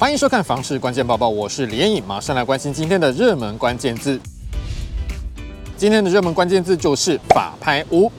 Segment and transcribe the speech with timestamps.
[0.00, 4.18] 欢迎收看《房市关键报报》，我是连颖，马上来关心今天的热门关键字。
[5.76, 8.10] 今天的热门关键字就是法拍屋。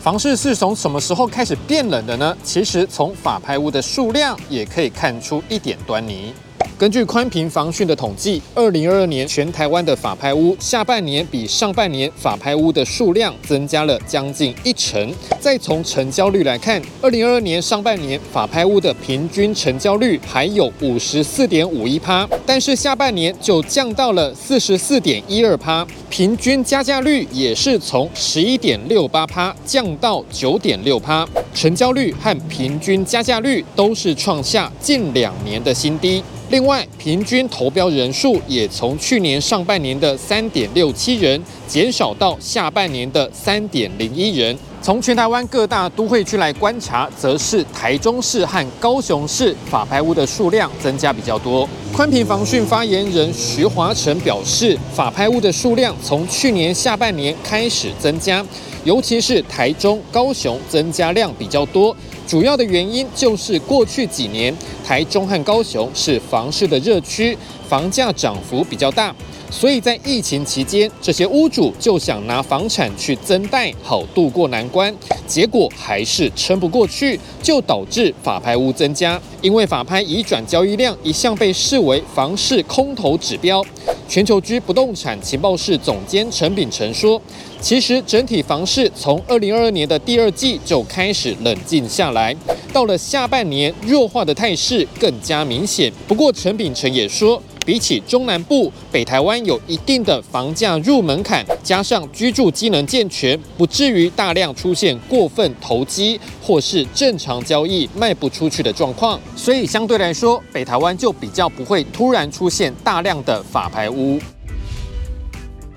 [0.00, 2.34] 房市是从什么时候开始变冷的呢？
[2.42, 6.32] 其实从法拍屋的数量也可以看出一点端倪。
[6.78, 15.10] 根据宽屏房讯的统计，二零二二年全台湾的法拍屋下半年比上半年法拍屋的数量增加了将近一成。
[15.40, 36.22] 再从成交率来看，二零二二年上半年法拍屋的平均成交率还有五十四点五一趴，但是下半年就降到了四十四点一二趴，平均加价率也是从十一点六八趴降到九点六趴，成交率和平均加价率都是创下近两年的新低。
[36.48, 44.56] 另外，平均投标人数也从去年上半年的三点六七人减少到下半年的三点零一人。
[44.82, 51.68] 从全台湾各大都会区来观察，则是台中市和高雄市法拍屋的数量增加比较多。
[51.92, 58.44] 宽屏防汛发言人徐华成表示，法拍屋的数量从去年下半年开始增加，
[58.84, 61.94] 尤其是台中、高雄增加量比较多。
[62.28, 67.36] 主要的原因就是过去几年台中和高雄是房市的热区，
[67.68, 69.12] 房价涨幅比较大。
[69.50, 74.94] 所以在疫情期间，这些屋主就想拿房产去增贷，好度过难关。
[75.26, 79.20] 结果还是撑不过去，就导致法拍屋增加。
[79.40, 83.64] 因为法拍移转交易量一向被视为房市空头指标。
[84.08, 87.20] 全球居不动产情报室总监陈秉承说
[87.60, 92.34] ：“其实整体房市从二零二二年的第二季就开始冷静下来，
[92.72, 95.92] 到了下半年弱化的态势更加明显。
[96.06, 114.20] 不过陈秉承也说。”比起中南部，北台湾有一定的房价入门槛，加上居住机能健全，不至于大量出现过分投机或是正常交易卖不出去的状况，所以相对来说，北台湾就比较不会突然出现大量的法拍屋。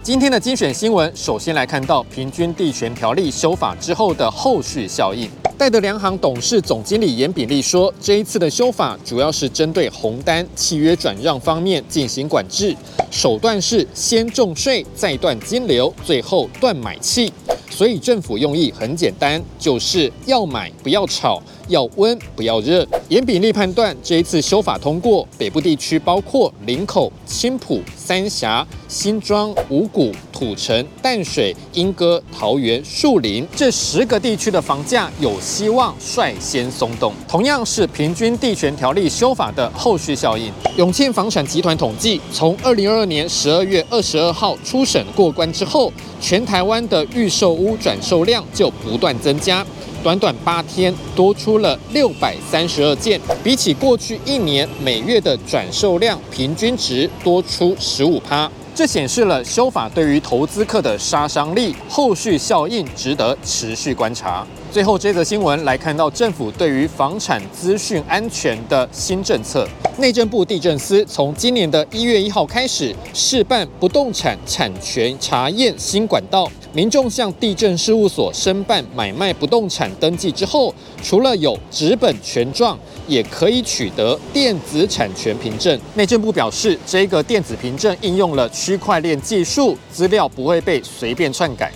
[0.03, 5.29] 今天的精选新闻，首先来看到平均地权条例修法之后的后续效应。
[5.59, 12.73] 戴德梁行董事总经理严炳立说，这一次的修法主要是针对红单契约转让方面进行管制，
[13.11, 17.29] 手段是先重税，再断金流，最后断买气。
[17.69, 22.87] 所以政府用意很简单，就是要买不要炒，要温不要热。
[23.09, 37.13] 严炳立判断，这一次修法通过，北部地区包括林口、青埔、三峡、新庄、五股、土城、淡水、莺歌、桃园、树林这十个地区的房价有希望率先松动。
[37.27, 49.63] 同样是平均地权条例修法的后续效应，永庆房产集团统计，从二零二二年十二月二十二号初审过关之后，全台湾的预售屋转售量就不断增加。
[50.01, 64.47] 短短八天多出了六百三十二件，比起过去一年每月的转售量平均值多出十五趴，这显示了修法对于投资客的杀伤力，后续效应值得持续观察。
[64.71, 76.47] 最后这则新闻来看到政府对于房产资讯安全的新政策，内政部地震司从今年的一月一号开始试办不动产产权查验新管道。
[76.71, 82.77] 民众向地政事务所申办买卖不动产登记之后，除了有纸本权状，
[83.07, 85.79] 也可以取得电子产权凭证。
[85.95, 91.71] 内政部表示，这个电子凭证应用了区块链技术，资料不会被随便篡改。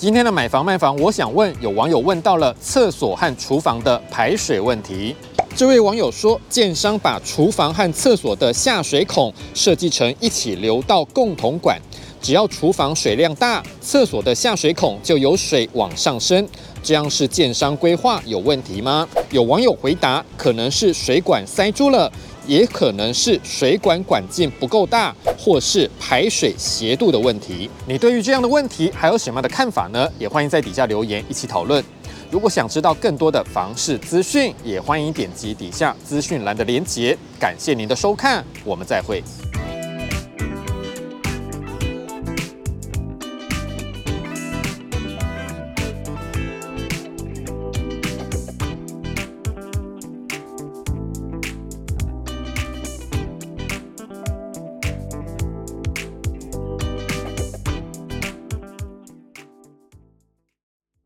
[0.00, 5.14] 今天的买房卖房，我想问，有网友问到了厕所和厨房的排水问题。
[5.54, 11.78] 这位网友说，建商把厨房和厕所的下水孔设计成一起流到共同管。
[12.20, 16.46] 只要厨房水量大，厕所的下水孔就有水往上升，
[16.82, 19.08] 这样是建商规划有问题吗？
[19.30, 22.10] 有网友回答，可能是水管塞住了，
[22.46, 27.70] 也可能是水管管径不够大，或是排水斜度的问题。
[27.86, 30.08] 你对于这样的问题还有什么样的看法呢？
[30.18, 31.82] 也欢迎在底下留言一起讨论。
[32.30, 37.16] 如果想知道更多的房事资讯，也欢迎点击底下资讯栏的连结。
[37.40, 39.20] 感谢您的收看，我们再会。